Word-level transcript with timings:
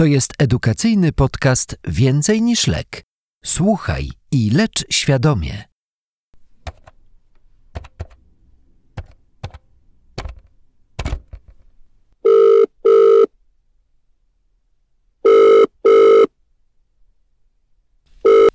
To 0.00 0.04
jest 0.04 0.32
edukacyjny 0.38 1.12
podcast 1.12 1.76
Więcej 1.88 2.42
niż 2.42 2.66
lek. 2.66 3.02
Słuchaj 3.44 4.10
i 4.32 4.50
lecz 4.50 4.84
świadomie. 4.90 5.64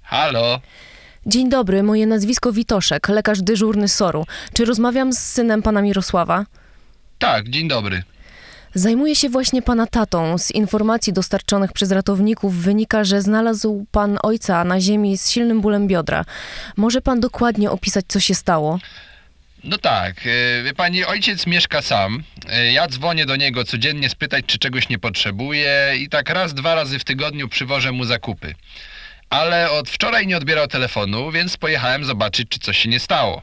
Halo? 0.01 0.61
Dzień 1.25 1.49
dobry, 1.49 1.83
moje 1.83 2.07
nazwisko 2.07 2.51
Witoszek, 2.51 3.09
lekarz 3.09 3.41
dyżurny 3.41 3.87
SOR-u. 3.87 4.25
Czy 4.53 4.65
rozmawiam 4.65 5.13
z 5.13 5.19
synem 5.19 5.61
pana 5.61 5.81
Mirosława? 5.81 6.45
Tak, 7.19 7.49
dzień 7.49 7.67
dobry. 7.67 8.03
Zajmuję 8.75 9.15
się 9.15 9.29
właśnie 9.29 9.61
pana 9.61 9.87
tatą. 9.87 10.37
Z 10.37 10.51
informacji 10.51 11.13
dostarczonych 11.13 11.73
przez 11.73 11.91
ratowników 11.91 12.55
wynika, 12.55 13.03
że 13.03 13.21
znalazł 13.21 13.85
pan 13.91 14.17
ojca 14.23 14.63
na 14.63 14.81
ziemi 14.81 15.17
z 15.17 15.29
silnym 15.31 15.61
bólem 15.61 15.87
biodra. 15.87 16.25
Może 16.77 17.01
pan 17.01 17.19
dokładnie 17.19 17.71
opisać, 17.71 18.05
co 18.07 18.19
się 18.19 18.35
stało? 18.35 18.79
No 19.63 19.77
tak, 19.77 20.15
e, 20.27 20.63
wie 20.63 20.73
pani, 20.73 21.05
ojciec 21.05 21.47
mieszka 21.47 21.81
sam. 21.81 22.23
E, 22.49 22.71
Ja 22.71 22.87
dzwonię 22.87 23.25
do 23.25 23.35
niego 23.35 23.63
codziennie 23.63 24.09
spytać, 24.09 24.45
czy 24.47 24.57
czegoś 24.57 24.89
nie 24.89 24.99
potrzebuje 24.99 25.93
i 25.99 26.09
tak 26.09 26.29
raz, 26.29 26.53
dwa 26.53 26.75
razy 26.75 26.99
w 26.99 27.03
tygodniu 27.03 27.47
przywożę 27.49 27.91
mu 27.91 28.05
zakupy. 28.05 28.55
Ale 29.29 29.71
od 29.71 29.89
wczoraj 29.89 30.27
nie 30.27 30.37
odbierał 30.37 30.67
telefonu, 30.67 31.31
więc 31.31 31.57
pojechałem 31.57 32.05
zobaczyć, 32.05 32.49
czy 32.49 32.59
coś 32.59 32.77
się 32.77 32.89
nie 32.89 32.99
stało. 32.99 33.41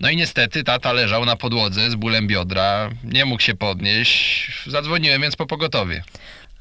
No 0.00 0.10
i 0.10 0.16
niestety 0.16 0.64
tata 0.64 0.92
leżał 0.92 1.24
na 1.24 1.36
podłodze 1.36 1.90
z 1.90 1.94
bólem 1.94 2.26
biodra, 2.26 2.90
nie 3.04 3.24
mógł 3.24 3.42
się 3.42 3.54
podnieść. 3.54 4.52
Zadzwoniłem 4.66 5.22
więc 5.22 5.36
po 5.36 5.46
pogotowie. 5.46 6.02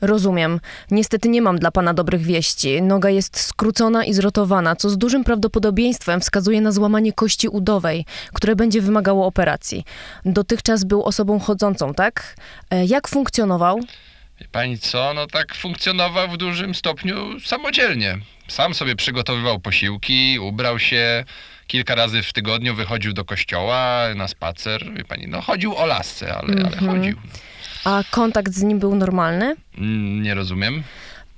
Rozumiem. 0.01 0.59
Niestety 0.91 1.29
nie 1.29 1.41
mam 1.41 1.59
dla 1.59 1.71
pana 1.71 1.93
dobrych 1.93 2.21
wieści. 2.21 2.81
Noga 2.81 3.09
jest 3.09 3.39
skrócona 3.39 4.05
i 4.05 4.13
zrotowana, 4.13 4.75
co 4.75 4.89
z 4.89 4.97
dużym 4.97 5.23
prawdopodobieństwem 5.23 6.21
wskazuje 6.21 6.61
na 6.61 6.71
złamanie 6.71 7.13
kości 7.13 7.47
udowej, 7.47 8.05
które 8.33 8.55
będzie 8.55 8.81
wymagało 8.81 9.25
operacji. 9.25 9.83
Dotychczas 10.25 10.83
był 10.83 11.03
osobą 11.03 11.39
chodzącą, 11.39 11.93
tak? 11.93 12.35
E, 12.71 12.85
Jak 12.85 13.07
funkcjonował? 13.07 13.79
Wie 14.41 14.47
pani 14.51 14.77
co, 14.79 15.13
no 15.13 15.27
tak 15.27 15.55
funkcjonował 15.55 16.29
w 16.29 16.37
dużym 16.37 16.75
stopniu 16.75 17.39
samodzielnie. 17.39 18.17
Sam 18.47 18.73
sobie 18.73 18.95
przygotowywał 18.95 19.59
posiłki, 19.59 20.39
ubrał 20.39 20.79
się, 20.79 21.23
kilka 21.67 21.95
razy 21.95 22.23
w 22.23 22.33
tygodniu 22.33 22.75
wychodził 22.75 23.13
do 23.13 23.25
kościoła 23.25 24.03
na 24.15 24.27
spacer. 24.27 24.93
Wie 24.93 25.03
pani, 25.05 25.27
no 25.27 25.41
chodził 25.41 25.75
o 25.75 25.85
lasce, 25.85 26.33
ale, 26.35 26.53
ale 26.53 26.77
Mhm. 26.77 26.87
chodził. 26.97 27.17
A 27.85 28.03
kontakt 28.11 28.53
z 28.53 28.63
nim 28.63 28.79
był 28.79 28.95
normalny? 28.95 29.55
Mm, 29.77 30.21
Nie 30.23 30.33
rozumiem. 30.33 30.83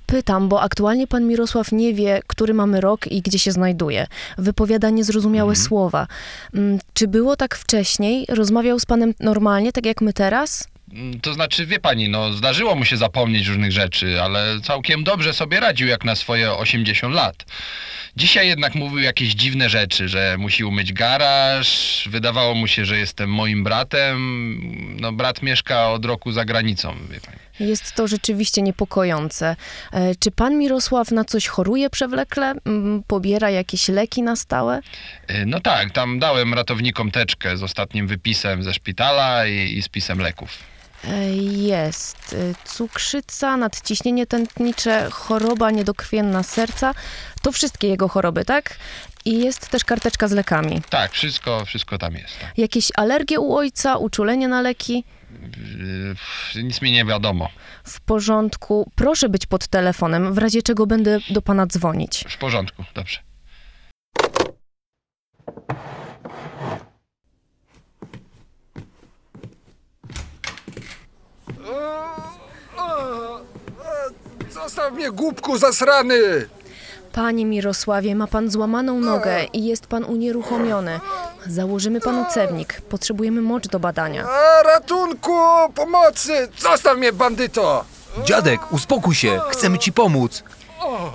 Pytam, 0.06 0.48
bo 0.48 0.62
aktualnie 0.62 1.06
pan 1.06 1.26
Mirosław 1.26 1.72
nie 1.72 1.94
wie, 1.94 2.20
który 2.26 2.54
mamy 2.54 2.80
rok 2.80 3.06
i 3.06 3.22
gdzie 3.22 3.38
się 3.38 3.52
znajduje. 3.52 4.06
Wypowiada 4.38 4.90
niezrozumiałe 4.90 5.56
słowa. 5.56 6.06
Mm, 6.54 6.78
Czy 6.94 7.08
było 7.08 7.36
tak 7.36 7.54
wcześniej? 7.56 8.26
Rozmawiał 8.28 8.78
z 8.78 8.86
panem 8.86 9.14
normalnie, 9.20 9.72
tak 9.72 9.86
jak 9.86 10.00
my 10.00 10.12
teraz? 10.12 10.68
Mm, 10.92 11.20
To 11.20 11.34
znaczy, 11.34 11.66
wie 11.66 11.78
pani, 11.80 12.08
no 12.08 12.32
zdarzyło 12.32 12.74
mu 12.74 12.84
się 12.84 12.96
zapomnieć 12.96 13.46
różnych 13.46 13.72
rzeczy, 13.72 14.22
ale 14.22 14.60
całkiem 14.62 15.04
dobrze 15.04 15.34
sobie 15.34 15.60
radził 15.60 15.88
jak 15.88 16.04
na 16.04 16.14
swoje 16.16 16.52
80 16.52 17.14
lat. 17.14 17.44
Dzisiaj 18.16 18.48
jednak 18.48 18.74
mówił 18.74 18.98
jakieś 18.98 19.28
dziwne 19.34 19.68
rzeczy, 19.68 20.08
że 20.08 20.36
musi 20.38 20.64
umyć 20.64 20.92
garaż, 20.92 21.68
wydawało 22.10 22.54
mu 22.54 22.66
się, 22.66 22.84
że 22.84 22.98
jestem 22.98 23.30
moim 23.30 23.64
bratem. 23.64 24.16
No 25.00 25.12
brat 25.12 25.42
mieszka 25.42 25.90
od 25.90 26.04
roku 26.04 26.32
za 26.32 26.44
granicą, 26.44 26.94
wie 27.10 27.20
pani. 27.20 27.38
Jest 27.60 27.94
to 27.94 28.08
rzeczywiście 28.08 28.62
niepokojące. 28.62 29.56
E, 29.92 30.14
Czy 30.14 30.30
pan 30.30 30.58
Mirosław 30.58 31.10
na 31.10 31.24
coś 31.24 31.46
choruje 31.46 31.90
przewlekle? 31.90 32.54
Mm, 32.66 33.02
Pobiera 33.06 33.50
jakieś 33.50 33.88
leki 33.88 34.22
na 34.22 34.36
stałe? 34.36 34.80
Y, 35.30 35.46
No 35.46 35.60
tak, 35.60 35.90
tam 35.92 36.18
dałem 36.18 36.54
ratownikom 36.54 37.10
teczkę 37.10 37.56
z 37.56 37.62
ostatnim 37.62 38.06
wypisem 38.06 38.62
ze 38.62 38.74
szpitala 38.74 39.46
i, 39.46 39.74
i 39.78 39.82
spisem 39.82 40.18
leków. 40.18 40.58
E, 41.04 41.30
Jest. 41.42 42.36
E, 42.64 42.68
Cukrzyca, 42.68 43.56
nadciśnienie 43.56 44.26
tętnicze, 44.26 45.08
choroba 45.10 45.70
niedokrwienna 45.70 46.42
serca. 46.42 46.94
To 47.42 47.52
wszystkie 47.52 47.88
jego 47.88 48.08
choroby, 48.08 48.44
tak? 48.44 48.76
I 49.24 49.38
jest 49.38 49.68
też 49.68 49.84
karteczka 49.84 50.28
z 50.28 50.32
lekami. 50.32 50.82
Tak, 50.90 51.12
wszystko, 51.12 51.64
wszystko 51.64 51.98
tam 51.98 52.14
jest. 52.14 52.38
Tak. 52.40 52.58
Jakieś 52.58 52.88
alergie 52.96 53.40
u 53.40 53.56
ojca, 53.56 53.96
uczulenie 53.96 54.48
na 54.48 54.60
leki? 54.60 55.04
Nic 56.62 56.82
mi 56.82 56.92
nie 56.92 57.04
wiadomo. 57.04 57.48
W 57.84 58.00
porządku. 58.00 58.90
Proszę 58.94 59.28
być 59.28 59.46
pod 59.46 59.66
telefonem, 59.66 60.34
w 60.34 60.38
razie 60.38 60.62
czego 60.62 60.86
będę 60.86 61.18
do 61.30 61.42
pana 61.42 61.66
dzwonić. 61.66 62.24
W 62.28 62.38
porządku, 62.38 62.84
dobrze. 62.94 63.18
Zostaw 74.54 74.92
mnie, 74.92 75.10
głupku 75.10 75.58
zasrany! 75.58 76.48
Panie 77.12 77.44
Mirosławie, 77.46 78.14
ma 78.14 78.26
pan 78.26 78.50
złamaną 78.50 79.00
nogę 79.00 79.44
i 79.52 79.64
jest 79.66 79.86
pan 79.86 80.04
unieruchomiony. 80.04 81.00
Założymy 81.46 82.00
panu 82.00 82.24
cewnik. 82.30 82.80
Potrzebujemy 82.80 83.40
mocz 83.40 83.68
do 83.68 83.80
badania. 83.80 84.24
A, 84.28 84.62
ratunku! 84.62 85.32
Pomocy! 85.74 86.48
Zostaw 86.58 86.98
mnie, 86.98 87.12
bandyto! 87.12 87.84
Dziadek, 88.24 88.72
uspokój 88.72 89.14
się, 89.14 89.40
chcemy 89.50 89.78
ci 89.78 89.92
pomóc. 89.92 90.42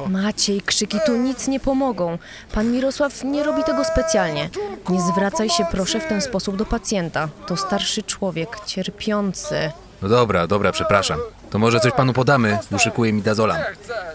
Maciej, 0.09 0.61
krzyki 0.61 0.99
tu 1.05 1.17
nic 1.17 1.47
nie 1.47 1.59
pomogą. 1.59 2.17
Pan 2.53 2.71
Mirosław 2.71 3.23
nie 3.23 3.43
robi 3.43 3.63
tego 3.63 3.83
specjalnie. 3.85 4.49
Nie 4.89 5.01
zwracaj 5.01 5.49
się 5.49 5.65
proszę 5.71 5.99
w 5.99 6.05
ten 6.07 6.21
sposób 6.21 6.55
do 6.55 6.65
pacjenta. 6.65 7.27
To 7.47 7.57
starszy 7.57 8.03
człowiek, 8.03 8.59
cierpiący. 8.65 9.71
No 10.05 10.09
dobra, 10.09 10.47
dobra, 10.47 10.71
przepraszam. 10.71 11.19
To 11.49 11.59
może 11.59 11.79
coś 11.79 11.93
panu 11.93 12.13
podamy? 12.13 12.57
Uszykuje 12.71 13.13
mi 13.13 13.21
dazolam. 13.21 13.57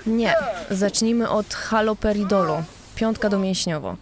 Nie, 0.07 0.35
zacznijmy 0.71 1.29
od 1.29 1.55
haloperidolu. 1.55 2.63
Piątka 2.95 3.29
domięśniowo. 3.29 3.97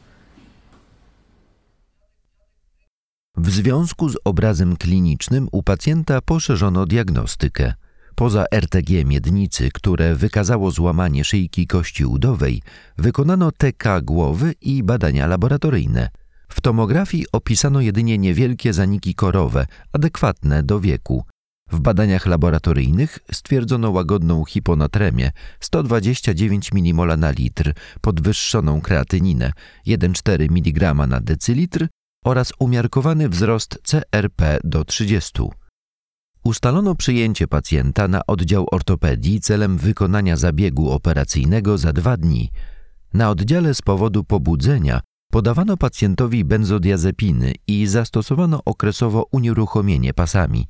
W 3.36 3.50
związku 3.50 4.08
z 4.08 4.16
obrazem 4.24 4.76
klinicznym 4.76 5.48
u 5.52 5.62
pacjenta 5.62 6.20
poszerzono 6.20 6.86
diagnostykę. 6.86 7.74
Poza 8.14 8.44
RTG 8.52 9.04
miednicy, 9.04 9.70
które 9.74 10.14
wykazało 10.14 10.70
złamanie 10.70 11.24
szyjki 11.24 11.66
kości 11.66 12.04
udowej, 12.04 12.62
wykonano 12.98 13.52
TK 13.52 14.00
głowy 14.02 14.54
i 14.60 14.82
badania 14.82 15.26
laboratoryjne. 15.26 16.08
W 16.48 16.60
tomografii 16.60 17.26
opisano 17.32 17.80
jedynie 17.80 18.18
niewielkie 18.18 18.72
zaniki 18.72 19.14
korowe, 19.14 19.66
adekwatne 19.92 20.62
do 20.62 20.80
wieku. 20.80 21.24
W 21.72 21.80
badaniach 21.80 22.26
laboratoryjnych 22.26 23.18
stwierdzono 23.32 23.90
łagodną 23.90 24.44
hiponatremię 24.44 25.30
129 25.60 26.72
mmol 26.72 27.18
na 27.18 27.30
litr, 27.30 27.72
podwyższoną 28.00 28.80
kreatyninę 28.80 29.52
1,4 29.86 30.42
mg 30.50 30.94
na 30.94 31.20
decylitr 31.20 31.86
oraz 32.24 32.52
umiarkowany 32.58 33.28
wzrost 33.28 33.78
CRP 33.82 34.58
do 34.64 34.84
30. 34.84 35.42
Ustalono 36.44 36.94
przyjęcie 36.94 37.46
pacjenta 37.46 38.08
na 38.08 38.26
oddział 38.26 38.66
ortopedii 38.72 39.40
celem 39.40 39.78
wykonania 39.78 40.36
zabiegu 40.36 40.90
operacyjnego 40.90 41.78
za 41.78 41.92
dwa 41.92 42.16
dni. 42.16 42.50
Na 43.14 43.30
oddziale 43.30 43.74
z 43.74 43.82
powodu 43.82 44.24
pobudzenia 44.24 45.00
podawano 45.32 45.76
pacjentowi 45.76 46.44
benzodiazepiny 46.44 47.54
i 47.66 47.86
zastosowano 47.86 48.60
okresowo 48.64 49.26
unieruchomienie 49.30 50.14
pasami. 50.14 50.66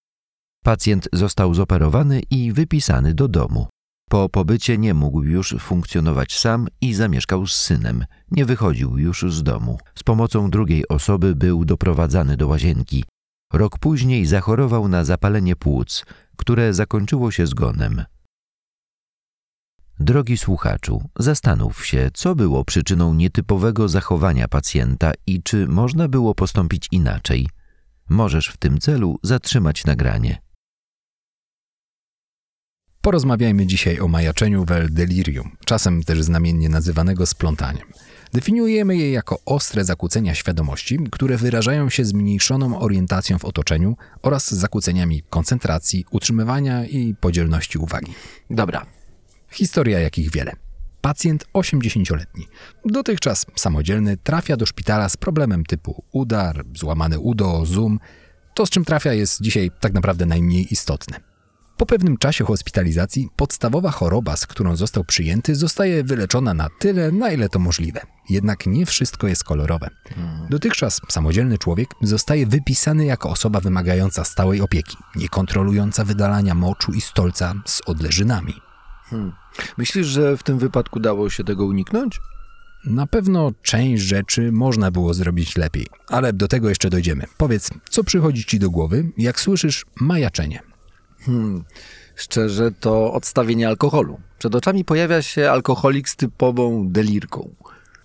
Pacjent 0.68 1.08
został 1.12 1.54
zoperowany 1.54 2.20
i 2.30 2.52
wypisany 2.52 3.14
do 3.14 3.28
domu. 3.28 3.66
Po 4.10 4.28
pobycie 4.28 4.78
nie 4.78 4.94
mógł 4.94 5.22
już 5.22 5.56
funkcjonować 5.60 6.38
sam 6.38 6.68
i 6.80 6.94
zamieszkał 6.94 7.46
z 7.46 7.56
synem. 7.56 8.04
Nie 8.30 8.44
wychodził 8.44 8.98
już 8.98 9.24
z 9.28 9.42
domu. 9.42 9.78
Z 9.94 10.02
pomocą 10.02 10.50
drugiej 10.50 10.88
osoby 10.88 11.34
był 11.34 11.64
doprowadzany 11.64 12.36
do 12.36 12.48
łazienki. 12.48 13.04
Rok 13.52 13.78
później 13.78 14.26
zachorował 14.26 14.88
na 14.88 15.04
zapalenie 15.04 15.56
płuc, 15.56 16.04
które 16.36 16.74
zakończyło 16.74 17.30
się 17.30 17.46
zgonem. 17.46 18.04
Drogi 20.00 20.36
słuchaczu, 20.36 21.02
zastanów 21.18 21.86
się, 21.86 22.10
co 22.14 22.34
było 22.34 22.64
przyczyną 22.64 23.14
nietypowego 23.14 23.88
zachowania 23.88 24.48
pacjenta 24.48 25.12
i 25.26 25.42
czy 25.42 25.68
można 25.68 26.08
było 26.08 26.34
postąpić 26.34 26.88
inaczej. 26.92 27.48
Możesz 28.08 28.48
w 28.48 28.56
tym 28.56 28.78
celu 28.78 29.18
zatrzymać 29.22 29.84
nagranie. 29.84 30.47
Porozmawiajmy 33.08 33.66
dzisiaj 33.66 34.00
o 34.00 34.08
majaczeniu 34.08 34.64
wel 34.64 34.88
delirium, 34.90 35.56
czasem 35.64 36.02
też 36.02 36.22
znamiennie 36.22 36.69
nazywanego 36.69 37.26
splątaniem. 37.26 37.87
Definiujemy 38.32 38.96
je 38.96 39.12
jako 39.12 39.38
ostre 39.46 39.84
zakłócenia 39.84 40.34
świadomości, 40.34 40.99
które 41.10 41.37
wyrażają 41.37 41.90
się 41.90 42.05
zmniejszoną 42.05 42.81
orientacją 42.81 43.38
w 43.38 43.44
otoczeniu 43.44 43.96
oraz 44.22 44.50
zakłóceniami 44.50 45.22
koncentracji, 45.31 46.05
utrzymywania 46.10 46.87
i 46.87 47.14
podzielności 47.20 47.78
uwagi. 47.78 48.12
Dobra. 48.50 48.87
Historia 49.50 50.00
jakich 50.00 50.31
wiele. 50.31 50.52
Pacjent 51.00 51.46
80-letni, 51.54 52.49
dotychczas 52.84 53.46
samodzielny, 53.56 54.16
trafia 54.16 54.56
do 54.56 54.66
szpitala 54.66 55.08
z 55.08 55.16
problemem 55.16 55.64
typu 55.64 56.04
udar, 56.12 56.64
złamane 56.75 57.19
udo, 57.19 57.66
zoom. 57.66 57.99
To, 58.54 58.66
z 58.66 58.70
czym 58.70 58.84
trafia, 58.84 59.12
jest 59.12 59.43
dzisiaj 59.43 59.70
tak 59.81 59.93
naprawdę 59.93 60.26
najmniej 60.26 60.72
istotne. 60.72 61.38
Po 61.78 61.86
pewnym 61.86 62.16
czasie 62.16 62.44
hospitalizacji 62.44 63.28
podstawowa 63.36 63.90
choroba, 63.90 64.36
z 64.36 64.46
którą 64.46 64.76
został 64.76 65.04
przyjęty, 65.04 65.54
zostaje 65.54 66.04
wyleczona 66.04 66.54
na 66.54 66.69
tyle, 66.78 67.12
na 67.12 67.30
ile 67.30 67.48
to 67.48 67.58
możliwe. 67.58 68.00
Jednak 68.30 68.66
nie 68.66 68.86
wszystko 68.86 69.28
jest 69.28 69.44
kolorowe. 69.44 69.90
Dotychczas 70.50 71.00
samodzielny 71.08 71.58
człowiek 71.58 71.88
zostaje 72.02 72.46
wypisany 72.46 73.04
jako 73.04 73.30
osoba 73.30 73.60
wymagająca 73.60 74.25
stałej 74.25 74.60
opieki, 74.60 74.96
niekontrolująca 75.16 76.04
wydalania 76.04 76.54
moczu 76.54 76.92
i 76.92 77.00
stolca 77.00 77.54
z 77.66 77.80
odleżynami. 77.86 78.54
Myślisz, 79.76 80.06
że 80.06 80.36
w 80.36 80.42
tym 80.42 80.58
wypadku 80.58 81.00
dało 81.00 81.30
się 81.30 81.44
tego 81.44 81.66
uniknąć? 81.66 82.20
Na 82.84 83.06
pewno 83.06 83.52
część 83.62 84.02
rzeczy 84.02 84.52
można 84.52 84.90
było 84.90 85.14
zrobić 85.14 85.56
lepiej, 85.56 85.86
ale 86.08 86.32
do 86.32 86.48
tego 86.48 86.69
jeszcze 86.69 86.90
dojdziemy. 86.90 87.25
Powiedz, 87.36 87.70
co 87.90 88.04
przychodzi 88.04 88.44
ci 88.44 88.58
do 88.58 88.70
głowy, 88.70 89.12
jak 89.16 89.40
słyszysz 89.40 89.86
majaczenie? 90.00 90.67
Szczerze, 92.16 92.72
to 92.80 93.12
odstawienie 93.12 93.68
alkoholu. 93.68 94.20
Przed 94.38 94.54
oczami 94.54 94.84
pojawia 94.84 95.22
się 95.22 95.50
alkoholik 95.50 96.08
z 96.08 96.16
typową 96.16 96.88
delirką. 96.88 97.54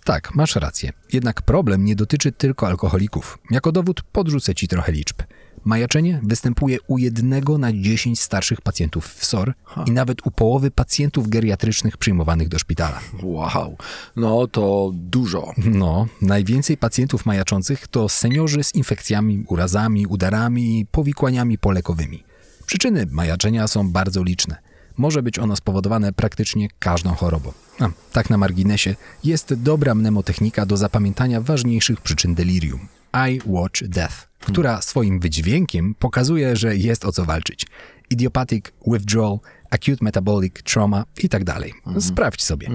Tak, 0.04 0.34
masz 0.34 0.56
rację. 0.56 0.92
Jednak 1.12 1.42
problem 1.42 1.84
nie 1.84 1.96
dotyczy 1.96 2.32
tylko 2.32 2.66
alkoholików. 2.66 3.38
Jako 3.50 3.72
dowód 3.72 4.02
podrzucę 4.02 4.54
ci 4.54 4.68
trochę 4.68 4.92
liczb. 4.92 5.22
Majaczenie 5.64 6.20
występuje 6.22 6.78
u 6.86 6.98
jednego 6.98 7.58
na 7.58 7.72
10 7.72 8.20
starszych 8.20 8.60
pacjentów 8.60 9.06
w 9.08 9.24
SOR 9.24 9.54
i 9.86 9.90
nawet 9.90 10.26
u 10.26 10.30
połowy 10.30 10.70
pacjentów 10.70 11.28
geriatrycznych 11.28 11.96
przyjmowanych 11.96 12.48
do 12.48 12.58
szpitala. 12.58 13.00
Wow, 13.22 13.76
no 14.16 14.46
to 14.46 14.90
dużo. 14.94 15.52
No, 15.56 16.06
najwięcej 16.22 16.76
pacjentów 16.76 17.26
majaczących 17.26 17.88
to 17.88 18.08
seniorzy 18.08 18.64
z 18.64 18.74
infekcjami, 18.74 19.44
urazami, 19.48 20.06
udarami 20.06 20.80
i 20.80 20.86
powikłaniami 20.86 21.58
polekowymi. 21.58 22.24
Przyczyny 22.66 23.06
majaczenia 23.10 23.68
są 23.68 23.90
bardzo 23.90 24.22
liczne. 24.22 24.56
Może 24.96 25.22
być 25.22 25.38
ono 25.38 25.56
spowodowane 25.56 26.12
praktycznie 26.12 26.68
każdą 26.78 27.14
chorobą. 27.14 27.52
A, 27.80 27.88
tak 28.12 28.30
na 28.30 28.38
marginesie, 28.38 28.94
jest 29.24 29.54
dobra 29.54 29.94
mnemotechnika 29.94 30.66
do 30.66 30.76
zapamiętania 30.76 31.40
ważniejszych 31.40 32.00
przyczyn 32.00 32.34
delirium. 32.34 32.88
I 33.30 33.40
Watch 33.46 33.82
Death, 33.82 34.28
która 34.40 34.82
swoim 34.82 35.20
wydźwiękiem 35.20 35.94
pokazuje, 35.98 36.56
że 36.56 36.76
jest 36.76 37.04
o 37.04 37.12
co 37.12 37.24
walczyć. 37.24 37.66
Idiopathic 38.10 38.72
withdrawal, 38.86 39.38
acute 39.70 40.04
metabolic 40.04 40.62
trauma 40.62 41.04
i 41.22 41.28
tak 41.28 41.44
dalej. 41.44 41.72
Sprawdź 42.00 42.42
sobie. 42.42 42.68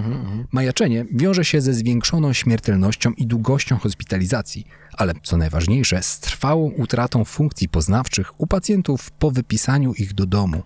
Majaczenie 0.52 1.06
wiąże 1.12 1.46
się 1.46 1.62
ze 1.62 1.74
zwiększoną 1.74 2.34
śmiertelnością 2.34 3.12
i 3.12 3.28
długością 3.28 3.78
hospitalizacji, 3.78 4.66
ale 4.94 5.14
co 5.24 5.38
najważniejsze, 5.38 6.04
z 6.04 6.20
trwałą 6.20 6.70
utratą 6.70 7.26
funkcji 7.26 7.70
poznawczych 7.70 8.42
u 8.42 8.48
pacjentów 8.48 9.12
po 9.12 9.32
wypisaniu 9.32 9.94
ich 9.94 10.14
do 10.14 10.26
domu. 10.26 10.64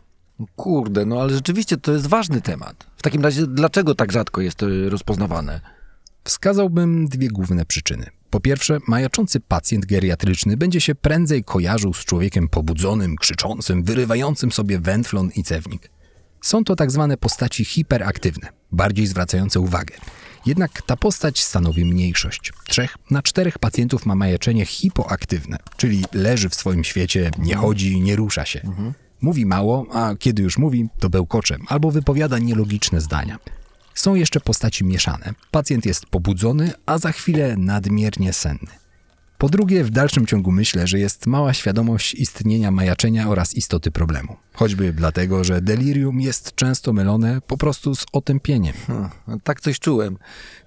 Kurde, 0.55 1.05
no 1.05 1.21
ale 1.21 1.33
rzeczywiście 1.33 1.77
to 1.77 1.91
jest 1.91 2.07
ważny 2.07 2.41
temat. 2.41 2.87
W 2.97 3.01
takim 3.01 3.23
razie, 3.23 3.47
dlaczego 3.47 3.95
tak 3.95 4.11
rzadko 4.11 4.41
jest 4.41 4.57
to 4.57 4.65
rozpoznawane? 4.89 5.61
Wskazałbym 6.23 7.07
dwie 7.07 7.27
główne 7.27 7.65
przyczyny. 7.65 8.05
Po 8.33 8.39
pierwsze, 8.39 8.77
majaczący 8.87 9.39
pacjent 9.39 9.85
geriatryczny 9.85 10.57
będzie 10.57 10.81
się 10.81 10.95
prędzej 10.95 11.43
kojarzył 11.43 11.93
z 11.93 12.05
człowiekiem 12.05 12.49
pobudzonym, 12.49 13.15
krzyczącym, 13.15 13.83
wyrywającym 13.83 14.51
sobie 14.51 14.79
węflon 14.79 15.29
i 15.35 15.43
cewnik. 15.43 15.91
Są 16.41 16.63
to 16.63 16.75
tak 16.75 16.91
zwane 16.91 17.17
postaci 17.17 17.65
hiperaktywne, 17.65 18.49
bardziej 18.71 19.07
zwracające 19.07 19.59
uwagę. 19.59 19.95
Jednak 20.45 20.81
ta 20.81 20.97
postać 20.97 21.43
stanowi 21.43 21.85
mniejszość. 21.85 22.53
Trzech 22.67 22.97
na 23.11 23.21
czterech 23.21 23.59
pacjentów 23.59 24.05
ma 24.05 24.15
majaczenie 24.15 24.65
hipoaktywne, 24.65 25.57
czyli 25.77 26.05
leży 26.13 26.49
w 26.49 26.55
swoim 26.55 26.83
świecie, 26.83 27.31
nie 27.37 27.55
chodzi, 27.55 28.01
nie 28.01 28.15
rusza 28.15 28.45
się. 28.45 28.61
Mówi 29.21 29.45
mało, 29.45 29.85
a 29.91 30.15
kiedy 30.19 30.43
już 30.43 30.57
mówi, 30.57 30.87
to 30.99 31.09
bełkocze 31.09 31.57
albo 31.67 31.91
wypowiada 31.91 32.39
nielogiczne 32.39 33.01
zdania. 33.01 33.39
Są 33.95 34.15
jeszcze 34.15 34.39
postaci 34.39 34.85
mieszane. 34.85 35.33
Pacjent 35.51 35.85
jest 35.85 36.05
pobudzony, 36.05 36.71
a 36.85 36.97
za 36.97 37.11
chwilę 37.11 37.55
nadmiernie 37.57 38.33
senny. 38.33 38.67
Po 39.37 39.49
drugie, 39.49 39.83
w 39.83 39.89
dalszym 39.89 40.25
ciągu 40.25 40.51
myślę, 40.51 40.87
że 40.87 40.99
jest 40.99 41.27
mała 41.27 41.53
świadomość 41.53 42.13
istnienia 42.13 42.71
majaczenia 42.71 43.29
oraz 43.29 43.53
istoty 43.55 43.91
problemu. 43.91 44.35
Choćby 44.53 44.93
dlatego, 44.93 45.43
że 45.43 45.61
delirium 45.61 46.21
jest 46.21 46.55
często 46.55 46.93
mylone 46.93 47.41
po 47.47 47.57
prostu 47.57 47.95
z 47.95 48.05
otępieniem. 48.13 48.73
Hm, 48.87 49.09
no 49.27 49.37
tak 49.43 49.61
coś 49.61 49.79
czułem. 49.79 50.17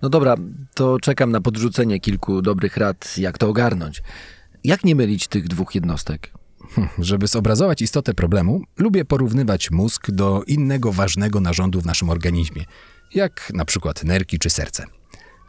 No 0.02 0.08
dobra, 0.08 0.36
to 0.74 1.00
czekam 1.00 1.30
na 1.30 1.40
podrzucenie 1.40 2.00
kilku 2.00 2.42
dobrych 2.42 2.76
rad, 2.76 3.18
jak 3.18 3.38
to 3.38 3.48
ogarnąć. 3.48 4.02
Jak 4.64 4.84
nie 4.84 4.94
mylić 4.94 5.28
tych 5.28 5.48
dwóch 5.48 5.74
jednostek? 5.74 6.32
Hm, 6.74 6.88
Żeby 6.98 7.26
zobrazować 7.26 7.82
istotę 7.82 8.14
problemu, 8.14 8.62
lubię 8.78 9.04
porównywać 9.04 9.70
mózg 9.70 10.10
do 10.10 10.42
innego 10.46 10.92
ważnego 10.92 11.40
narządu 11.40 11.80
w 11.80 11.86
naszym 11.86 12.10
organizmie, 12.10 12.64
jak 13.14 13.50
na 13.54 13.64
przykład 13.64 14.04
nerki 14.04 14.38
czy 14.38 14.50
serce. 14.50 14.84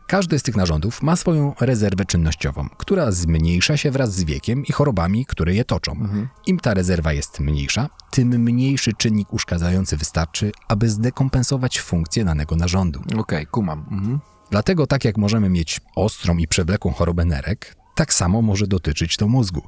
Każdy 0.08 0.40
z 0.40 0.44
tych 0.44 0.56
narządów 0.56 1.02
ma 1.02 1.16
swoją 1.16 1.54
rezerwę 1.62 2.06
czynnościową, 2.06 2.70
która 2.78 3.12
zmniejsza 3.12 3.78
się 3.78 3.92
wraz 3.92 4.14
z 4.14 4.24
wiekiem 4.24 4.66
i 4.66 4.72
chorobami, 4.72 5.26
które 5.26 5.54
je 5.54 5.66
toczą. 5.66 6.08
Im 6.46 6.60
ta 6.60 6.74
rezerwa 6.74 7.14
jest 7.14 7.40
mniejsza, 7.40 7.90
tym 8.12 8.28
mniejszy 8.28 8.94
czynnik 8.94 9.34
uszkadzający 9.34 9.98
wystarczy, 9.98 10.52
aby 10.68 10.90
zdekompensować 10.90 11.80
funkcję 11.80 12.26
danego 12.26 12.56
narządu. 12.56 13.02
Okej, 13.18 13.48
kumam. 13.48 13.86
Mhm. 13.92 14.20
Dlatego 14.52 14.88
tak 14.88 15.06
jak 15.06 15.18
możemy 15.18 15.50
mieć 15.50 15.82
ostrą 15.96 16.38
i 16.38 16.48
przewlekłą 16.48 16.92
chorobę 16.92 17.26
nerek, 17.26 17.76
tak 17.96 18.14
samo 18.14 18.42
może 18.42 18.68
dotyczyć 18.68 19.18
to 19.18 19.28
mózgu. 19.28 19.62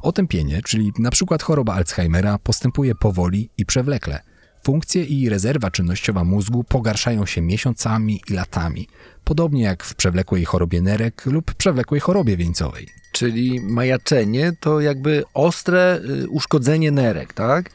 Otępienie, 0.00 0.62
czyli 0.62 0.92
na 0.98 1.10
przykład 1.10 1.42
choroba 1.42 1.74
Alzheimera, 1.74 2.38
postępuje 2.38 2.94
powoli 2.94 3.50
i 3.58 3.66
przewlekle. 3.66 4.20
Funkcje 4.66 5.04
i 5.04 5.28
rezerwa 5.28 5.70
czynnościowa 5.70 6.24
mózgu 6.24 6.64
pogarszają 6.64 7.26
się 7.26 7.42
miesiącami 7.42 8.20
i 8.30 8.32
latami, 8.32 8.88
podobnie 9.24 9.62
jak 9.62 9.84
w 9.84 9.94
przewlekłej 9.94 10.44
chorobie 10.44 10.82
nerek 10.82 11.26
lub 11.26 11.54
przewlekłej 11.54 12.00
chorobie 12.00 12.36
wieńcowej. 12.36 12.86
Czyli 13.12 13.60
majaczenie 13.60 14.52
to 14.60 14.80
jakby 14.80 15.24
ostre 15.34 16.00
y, 16.24 16.28
uszkodzenie 16.28 16.90
nerek, 16.90 17.32
tak? 17.32 17.70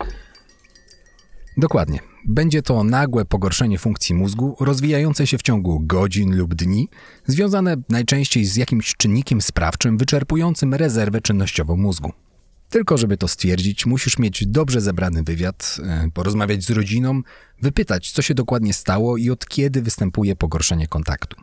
Dokładnie. 1.58 2.00
Będzie 2.26 2.62
to 2.62 2.84
nagłe 2.84 3.26
pogorszenie 3.26 3.78
funkcji 3.78 4.16
mózgu, 4.16 4.56
rozwijające 4.60 5.28
się 5.28 5.38
w 5.38 5.42
ciągu 5.42 5.80
godzin 5.80 6.38
lub 6.38 6.56
dni, 6.56 6.90
związane 7.26 7.76
najczęściej 7.90 8.46
z 8.46 8.56
jakimś 8.56 8.96
czynnikiem 8.96 9.42
sprawczym 9.42 9.98
wyczerpującym 9.98 10.74
rezerwę 10.74 11.22
czynnościową 11.22 11.78
mózgu. 11.78 12.12
Tylko 12.72 12.98
żeby 12.98 13.18
to 13.18 13.28
stwierdzić, 13.28 13.86
musisz 13.86 14.20
mieć 14.20 14.48
dobrze 14.48 14.82
zebrany 14.82 15.24
wywiad, 15.24 15.78
e, 15.84 16.10
porozmawiać 16.14 16.64
z 16.64 16.70
rodziną, 16.70 17.22
wypytać, 17.62 18.12
co 18.12 18.22
się 18.22 18.34
dokładnie 18.34 18.74
stało 18.74 19.18
i 19.18 19.30
od 19.30 19.46
kiedy 19.46 19.82
występuje 19.82 20.36
pogorszenie 20.36 20.88
kontaktu. 20.88 21.42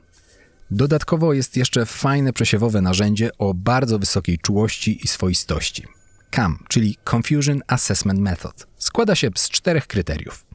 Dodatkowo 0.70 1.32
jest 1.32 1.56
jeszcze 1.56 1.86
fajne 1.86 2.32
przesiewowe 2.32 2.80
narzędzie 2.80 3.30
o 3.38 3.54
bardzo 3.54 3.98
wysokiej 3.98 4.38
czułości 4.38 5.04
i 5.04 5.08
swoistości. 5.08 5.84
CAM, 6.30 6.58
czyli 6.68 6.96
Confusion 7.14 7.62
Assessment 7.66 8.20
Method, 8.20 8.66
składa 8.78 9.14
się 9.14 9.30
z 9.36 9.50
czterech 9.50 9.86
kryteriów: 9.86 10.46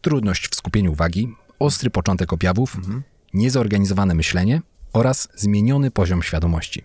trudność 0.00 0.48
w 0.48 0.54
skupieniu 0.54 0.92
uwagi, 0.92 1.34
ostry 1.58 1.90
początek 1.90 2.32
objawów, 2.32 2.76
niezorganizowane 3.34 4.14
myślenie 4.14 4.62
oraz 4.92 5.28
zmieniony 5.36 5.90
poziom 5.90 6.22
świadomości. 6.22 6.84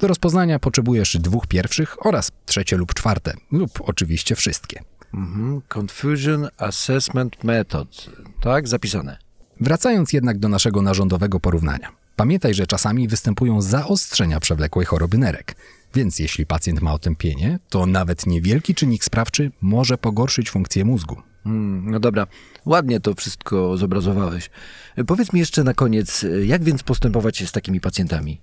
Do 0.00 0.06
rozpoznania 0.06 0.58
potrzebujesz 0.58 1.16
dwóch 1.16 1.46
pierwszych 1.46 2.06
oraz 2.06 2.32
trzecie 2.46 2.76
lub 2.76 2.94
czwarte, 2.94 3.34
lub 3.52 3.70
oczywiście 3.80 4.34
wszystkie. 4.34 4.82
Mhm. 5.14 5.62
Confusion 5.78 6.48
Assessment 6.58 7.44
Method, 7.44 8.10
tak? 8.42 8.68
Zapisane. 8.68 9.18
Wracając 9.60 10.12
jednak 10.12 10.38
do 10.38 10.48
naszego 10.48 10.82
narządowego 10.82 11.40
porównania. 11.40 11.88
Pamiętaj, 12.16 12.54
że 12.54 12.66
czasami 12.66 13.08
występują 13.08 13.62
zaostrzenia 13.62 14.40
przewlekłej 14.40 14.86
choroby 14.86 15.18
nerek, 15.18 15.56
więc 15.94 16.18
jeśli 16.18 16.46
pacjent 16.46 16.80
ma 16.82 16.92
otępienie, 16.92 17.58
to 17.68 17.86
nawet 17.86 18.26
niewielki 18.26 18.74
czynnik 18.74 19.04
sprawczy 19.04 19.52
może 19.60 19.98
pogorszyć 19.98 20.50
funkcję 20.50 20.84
mózgu. 20.84 21.22
Mm, 21.46 21.90
no 21.90 22.00
dobra, 22.00 22.26
ładnie 22.66 23.00
to 23.00 23.14
wszystko 23.14 23.76
zobrazowałeś. 23.76 24.50
Powiedz 25.06 25.32
mi 25.32 25.40
jeszcze 25.40 25.64
na 25.64 25.74
koniec, 25.74 26.26
jak 26.44 26.64
więc 26.64 26.82
postępować 26.82 27.48
z 27.48 27.52
takimi 27.52 27.80
pacjentami? 27.80 28.40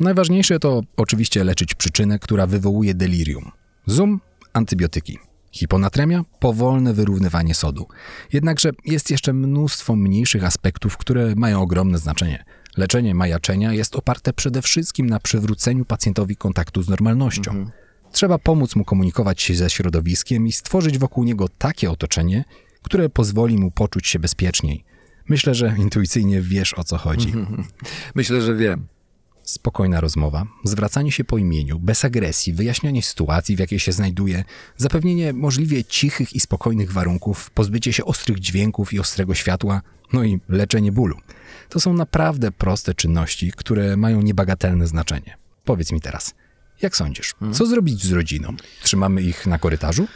Najważniejsze 0.00 0.58
to 0.58 0.80
oczywiście 0.96 1.44
leczyć 1.44 1.74
przyczynę, 1.74 2.18
która 2.18 2.46
wywołuje 2.46 2.94
delirium. 2.94 3.50
Zoom 3.86 4.20
antybiotyki. 4.52 5.18
Hiponatremia 5.52 6.24
powolne 6.40 6.94
wyrównywanie 6.94 7.54
sodu. 7.54 7.86
Jednakże 8.32 8.70
jest 8.84 9.10
jeszcze 9.10 9.32
mnóstwo 9.32 9.96
mniejszych 9.96 10.44
aspektów, 10.44 10.96
które 10.96 11.34
mają 11.36 11.60
ogromne 11.60 11.98
znaczenie. 11.98 12.44
Leczenie 12.76 13.14
majaczenia 13.14 13.72
jest 13.72 13.96
oparte 13.96 14.32
przede 14.32 14.62
wszystkim 14.62 15.06
na 15.06 15.20
przywróceniu 15.20 15.84
pacjentowi 15.84 16.36
kontaktu 16.36 16.82
z 16.82 16.88
normalnością. 16.88 17.70
Trzeba 18.16 18.38
pomóc 18.38 18.76
mu 18.76 18.84
komunikować 18.84 19.42
się 19.42 19.54
ze 19.54 19.70
środowiskiem 19.70 20.46
i 20.46 20.52
stworzyć 20.52 20.98
wokół 20.98 21.24
niego 21.24 21.48
takie 21.48 21.90
otoczenie, 21.90 22.44
które 22.82 23.08
pozwoli 23.08 23.58
mu 23.58 23.70
poczuć 23.70 24.08
się 24.08 24.18
bezpieczniej. 24.18 24.84
Myślę, 25.28 25.54
że 25.54 25.74
intuicyjnie 25.78 26.40
wiesz 26.40 26.74
o 26.74 26.84
co 26.84 26.96
chodzi. 26.96 27.32
Myślę, 28.14 28.42
że 28.42 28.54
wiem. 28.54 28.86
Spokojna 29.42 30.00
rozmowa, 30.00 30.46
zwracanie 30.64 31.12
się 31.12 31.24
po 31.24 31.38
imieniu, 31.38 31.78
bez 31.78 32.04
agresji, 32.04 32.52
wyjaśnianie 32.52 33.02
sytuacji, 33.02 33.56
w 33.56 33.58
jakiej 33.58 33.78
się 33.78 33.92
znajduje, 33.92 34.44
zapewnienie 34.76 35.32
możliwie 35.32 35.84
cichych 35.84 36.32
i 36.32 36.40
spokojnych 36.40 36.92
warunków, 36.92 37.50
pozbycie 37.50 37.92
się 37.92 38.04
ostrych 38.04 38.40
dźwięków 38.40 38.92
i 38.92 39.00
ostrego 39.00 39.34
światła, 39.34 39.82
no 40.12 40.24
i 40.24 40.40
leczenie 40.48 40.92
bólu. 40.92 41.16
To 41.68 41.80
są 41.80 41.92
naprawdę 41.92 42.52
proste 42.52 42.94
czynności, 42.94 43.52
które 43.56 43.96
mają 43.96 44.22
niebagatelne 44.22 44.86
znaczenie. 44.86 45.36
Powiedz 45.64 45.92
mi 45.92 46.00
teraz, 46.00 46.34
jak 46.82 46.96
sądzisz, 46.96 47.34
co 47.52 47.66
zrobić 47.66 48.04
z 48.04 48.12
rodziną? 48.12 48.56
Trzymamy 48.82 49.22
ich 49.22 49.46
na 49.46 49.58
korytarzu? 49.58 50.06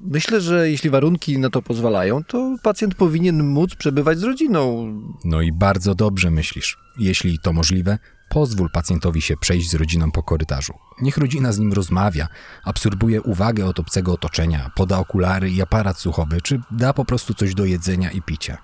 Myślę, 0.00 0.40
że 0.40 0.70
jeśli 0.70 0.90
warunki 0.90 1.38
na 1.38 1.50
to 1.50 1.62
pozwalają, 1.62 2.24
to 2.24 2.56
pacjent 2.62 2.94
powinien 2.94 3.46
móc 3.46 3.74
przebywać 3.74 4.18
z 4.18 4.22
rodziną. 4.22 4.92
No 5.24 5.40
i 5.40 5.52
bardzo 5.52 5.94
dobrze 5.94 6.30
myślisz. 6.30 6.78
Jeśli 6.98 7.38
to 7.38 7.52
możliwe, 7.52 7.98
pozwól 8.30 8.70
pacjentowi 8.70 9.22
się 9.22 9.36
przejść 9.36 9.70
z 9.70 9.74
rodziną 9.74 10.10
po 10.10 10.22
korytarzu. 10.22 10.72
Niech 11.02 11.16
rodzina 11.16 11.52
z 11.52 11.58
nim 11.58 11.72
rozmawia, 11.72 12.28
absorbuje 12.64 13.22
uwagę 13.22 13.66
od 13.66 13.80
obcego 13.80 14.12
otoczenia, 14.12 14.70
poda 14.76 14.98
okulary 14.98 15.50
i 15.50 15.62
aparat 15.62 15.98
słuchowy, 15.98 16.40
czy 16.42 16.60
da 16.70 16.92
po 16.92 17.04
prostu 17.04 17.34
coś 17.34 17.54
do 17.54 17.64
jedzenia 17.64 18.10
i 18.10 18.22
picia. 18.22 18.58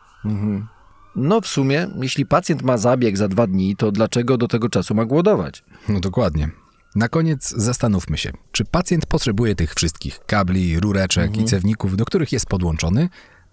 No 1.17 1.41
w 1.41 1.47
sumie, 1.47 1.89
jeśli 2.03 2.27
pacjent 2.27 2.63
ma 2.63 2.79
zabieg 2.79 3.17
za 3.17 3.29
dwa 3.29 3.47
dni, 3.47 3.77
to 3.77 3.93
dlaczego 3.93 4.37
do 4.37 4.49
tego 4.49 4.69
czasu 4.69 4.95
ma 4.95 5.05
głodować? 5.05 5.65
No 5.89 6.01
dokładnie. 6.01 6.51
Na 6.95 7.09
koniec 7.09 7.55
zastanówmy 7.57 8.19
się, 8.19 8.33
czy 8.53 8.65
pacjent 8.65 9.07
potrzebuje 9.07 9.55
tych 9.55 9.75
wszystkich 9.75 10.21
kabli, 10.27 10.81
rureczek 10.81 11.37
i 11.37 11.45
cewników, 11.45 11.97
do 11.97 12.05
których 12.05 12.33
jest 12.33 12.47
podłączony, 12.47 13.09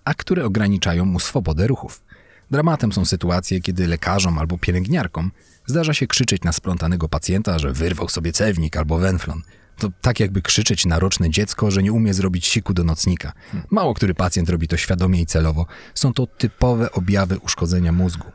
a 0.06 0.14
które 0.14 0.46
ograniczają 0.46 1.06
mu 1.06 1.20
swobodę 1.20 1.68
ruchów. 1.68 2.02
Dramatem 2.52 2.94
są 2.94 3.06
sytuacje, 3.06 3.62
kiedy 3.62 3.88
lekarzom 3.88 4.40
albo 4.40 4.58
pielęgniarkom 4.58 5.32
zdarza 5.66 5.94
się 5.94 6.08
krzyczeć 6.08 6.44
na 6.44 6.52
splątanego 6.52 7.10
pacjenta, 7.10 7.60
że 7.60 7.74
wyrwał 7.74 8.10
sobie 8.10 8.32
cewnik 8.32 8.78
albo 8.78 8.98
wenflon. 8.98 9.42
To 9.78 9.90
tak 10.02 10.20
jakby 10.20 10.42
krzyczeć 10.42 10.86
na 10.86 11.00
roczne 11.00 11.30
dziecko, 11.30 11.72
że 11.72 11.84
nie 11.84 11.92
umie 11.92 12.14
zrobić 12.14 12.48
siku 12.48 12.74
do 12.74 12.84
nocnika. 12.84 13.34
Mało 13.70 13.94
który 13.94 14.14
pacjent 14.14 14.50
robi 14.50 14.68
to 14.68 14.78
świadomie 14.78 15.22
i 15.22 15.26
celowo. 15.26 15.66
Są 15.94 16.14
to 16.14 16.28
typowe 16.28 16.92
objawy 16.92 17.40
uszkodzenia 17.40 17.92
mózgu. 17.92 18.32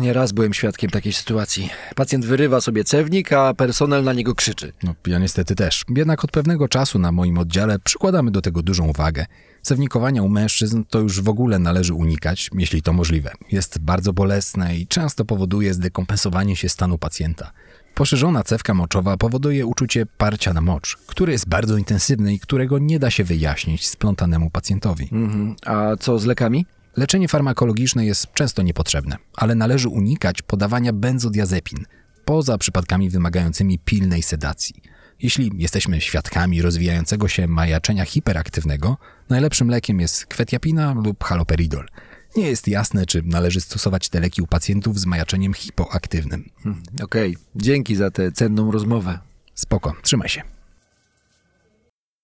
Nieraz 0.00 0.32
byłem 0.32 0.54
świadkiem 0.54 0.90
takiej 0.90 1.12
sytuacji. 1.12 1.70
Pacjent 1.94 2.24
wyrywa 2.24 2.60
sobie 2.60 2.84
cewnik, 2.84 3.32
a 3.32 3.54
personel 3.54 4.04
na 4.04 4.12
niego 4.12 4.34
krzyczy. 4.34 4.72
No, 4.82 4.94
ja 5.06 5.18
niestety 5.18 5.54
też. 5.54 5.84
Jednak 5.96 6.24
od 6.24 6.30
pewnego 6.30 6.68
czasu 6.68 6.98
na 6.98 7.12
moim 7.12 7.38
oddziale 7.38 7.78
przykładamy 7.78 8.30
do 8.30 8.42
tego 8.42 8.62
dużą 8.62 8.92
wagę. 8.92 9.26
Cewnikowania 9.62 10.22
u 10.22 10.28
mężczyzn 10.28 10.82
to 10.90 10.98
już 10.98 11.20
w 11.20 11.28
ogóle 11.28 11.58
należy 11.58 11.94
unikać, 11.94 12.50
jeśli 12.54 12.82
to 12.82 12.92
możliwe. 12.92 13.32
Jest 13.52 13.78
bardzo 13.78 14.12
bolesne 14.12 14.76
i 14.76 14.86
często 14.86 15.24
powoduje 15.24 15.74
zdekompensowanie 15.74 16.56
się 16.56 16.68
stanu 16.68 16.98
pacjenta. 16.98 17.52
Poszerzona 17.94 18.42
cewka 18.42 18.74
moczowa 18.74 19.16
powoduje 19.16 19.66
uczucie 19.66 20.06
parcia 20.18 20.52
na 20.52 20.60
mocz, 20.60 20.96
które 21.06 21.32
jest 21.32 21.48
bardzo 21.48 21.76
intensywne 21.76 22.34
i 22.34 22.40
którego 22.40 22.78
nie 22.78 22.98
da 22.98 23.10
się 23.10 23.24
wyjaśnić 23.24 23.88
splątanemu 23.88 24.50
pacjentowi. 24.50 25.08
Mhm. 25.12 25.56
A 25.66 25.96
co 26.00 26.18
z 26.18 26.24
lekami? 26.24 26.66
Leczenie 26.96 27.28
farmakologiczne 27.28 28.06
jest 28.06 28.32
często 28.32 28.62
niepotrzebne, 28.62 29.16
ale 29.34 29.54
należy 29.54 29.88
unikać 29.88 30.42
podawania 30.42 30.92
benzodiazepin, 30.92 31.84
poza 32.24 32.58
przypadkami 32.58 33.10
wymagającymi 33.10 33.78
pilnej 33.78 34.22
sedacji. 34.22 34.74
Jeśli 35.22 35.50
jesteśmy 35.56 36.00
świadkami 36.00 36.62
rozwijającego 36.62 37.28
się 37.28 37.46
majaczenia 37.46 38.04
hiperaktywnego, 38.04 38.96
najlepszym 39.28 39.70
lekiem 39.70 40.00
jest 40.00 40.26
kwetiapina 40.26 40.94
lub 41.04 41.24
haloperidol. 41.24 41.88
Nie 42.36 42.48
jest 42.48 42.68
jasne, 42.68 43.06
czy 43.06 43.22
należy 43.22 43.60
stosować 43.60 44.08
te 44.08 44.20
leki 44.20 44.42
u 44.42 44.46
pacjentów 44.46 45.00
z 45.00 45.06
majaczeniem 45.06 45.54
hipoaktywnym. 45.54 46.50
Hmm, 46.62 46.82
Okej, 47.02 47.36
dzięki 47.56 47.96
za 47.96 48.10
tę 48.10 48.32
cenną 48.32 48.70
rozmowę. 48.70 49.18
Spoko, 49.54 49.94
trzymaj 50.02 50.28
się. 50.28 50.42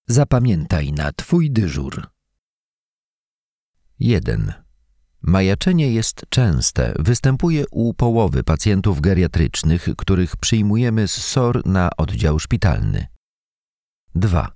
Zapamiętaj 0.07 0.93
na 0.93 1.13
Twój 1.13 1.51
dyżur. 1.51 2.12
1. 4.03 4.53
Majaczenie 5.23 5.93
jest 5.93 6.23
częste. 6.29 6.95
Występuje 6.99 7.65
u 7.71 7.95
połowy 7.95 8.43
pacjentów 8.43 9.01
geriatrycznych, 9.01 9.89
których 9.99 10.37
przyjmujemy 10.37 11.09
z 11.09 11.13
SOR 11.13 11.67
na 11.67 11.91
oddział 11.97 12.39
szpitalny. 12.39 13.07
2. 14.15 14.53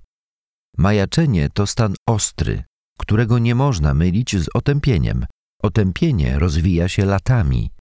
Majaczenie 0.77 1.49
to 1.53 1.67
stan 1.67 1.95
ostry, 2.07 2.63
którego 2.99 3.39
nie 3.39 3.55
można 3.55 3.93
mylić 3.93 4.37
z 4.37 4.49
otępieniem. 4.53 5.25
Otępienie 5.61 6.39
rozwija 6.39 6.89
się 6.89 7.05
latami. 7.05 7.71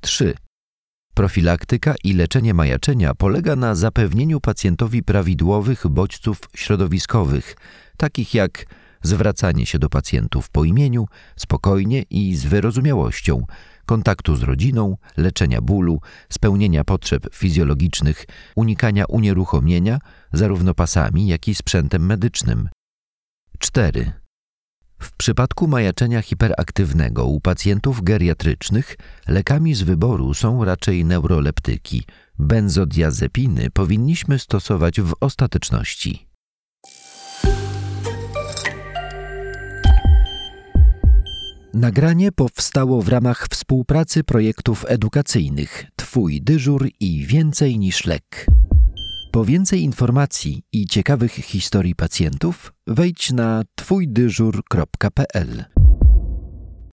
3. 0.00 0.34
Profilaktyka 1.14 1.94
i 2.04 2.12
leczenie 2.12 2.54
majaczenia 2.54 3.14
polega 3.14 3.56
na 3.56 3.74
zapewnieniu 3.74 4.40
pacjentowi 4.40 5.02
prawidłowych 5.02 5.86
bodźców 5.86 6.40
środowiskowych, 6.56 7.56
takich 7.96 8.34
jak 8.34 8.66
zwracanie 9.06 9.66
się 9.66 9.78
do 9.78 9.88
pacjentów 9.88 10.50
po 10.50 10.64
imieniu, 10.64 11.06
spokojnie 11.36 12.02
i 12.02 12.36
z 12.36 12.44
wyrozumiałością, 12.44 13.46
kontaktu 13.86 14.36
z 14.36 14.42
rodziną, 14.42 14.96
leczenia 15.16 15.60
bólu, 15.60 16.00
spełnienia 16.28 16.84
potrzeb 16.84 17.34
fizjologicznych, 17.34 18.26
unikania 18.56 19.04
unieruchomienia 19.04 19.98
zarówno 20.32 20.74
pasami, 20.74 21.26
jak 21.26 21.48
i 21.48 21.54
sprzętem 21.54 22.06
medycznym. 22.06 22.68
4. 23.58 24.12
W 24.98 25.16
przypadku 25.16 25.68
majaczenia 25.68 26.22
hiperaktywnego 26.22 27.24
u 27.24 27.40
pacjentów 27.40 28.02
geriatrycznych 28.02 28.96
lekami 29.28 29.74
z 29.74 29.82
wyboru 29.82 30.34
są 30.34 30.64
raczej 30.64 31.04
neuroleptyki. 31.04 32.04
Benzodiazepiny 32.38 33.70
powinniśmy 33.70 34.38
stosować 34.38 35.00
w 35.00 35.14
ostateczności. 35.20 36.26
Nagranie 41.76 42.32
powstało 42.32 43.02
w 43.02 43.08
ramach 43.08 43.46
współpracy 43.50 44.24
projektów 44.24 44.84
edukacyjnych 44.88 45.84
Twój 45.96 46.42
dyżur 46.42 46.88
i 47.00 47.26
Więcej 47.26 47.78
niż 47.78 48.06
lek. 48.06 48.46
Po 49.32 49.44
więcej 49.44 49.82
informacji 49.82 50.62
i 50.72 50.86
ciekawych 50.86 51.32
historii 51.32 51.94
pacjentów 51.94 52.72
wejdź 52.86 53.32
na 53.32 53.62
twójdyżur.pl. 53.74 55.75